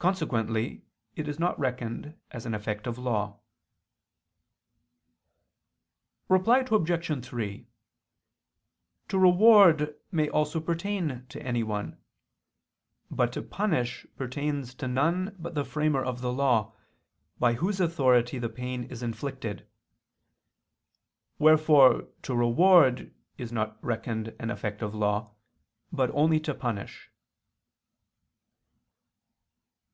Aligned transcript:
Consequently 0.00 0.84
it 1.16 1.26
is 1.26 1.38
not 1.38 1.58
reckoned 1.58 2.14
as 2.30 2.44
an 2.44 2.52
effect 2.52 2.86
of 2.86 2.98
law. 2.98 3.40
Reply 6.28 6.58
Obj. 6.58 7.24
3: 7.26 7.66
To 9.08 9.18
reward 9.18 9.96
may 10.12 10.28
also 10.28 10.60
pertain 10.60 11.24
to 11.30 11.42
anyone: 11.42 11.96
but 13.10 13.32
to 13.32 13.40
punish 13.40 14.06
pertains 14.18 14.74
to 14.74 14.86
none 14.86 15.34
but 15.38 15.54
the 15.54 15.64
framer 15.64 16.04
of 16.04 16.20
the 16.20 16.32
law, 16.32 16.74
by 17.38 17.54
whose 17.54 17.80
authority 17.80 18.36
the 18.36 18.50
pain 18.50 18.84
is 18.84 19.02
inflicted. 19.02 19.66
Wherefore 21.38 22.08
to 22.24 22.34
reward 22.34 23.14
is 23.38 23.50
not 23.52 23.82
reckoned 23.82 24.36
an 24.38 24.50
effect 24.50 24.82
of 24.82 24.94
law, 24.94 25.32
but 25.90 26.10
only 26.10 26.40
to 26.40 26.52
punish. 26.52 27.10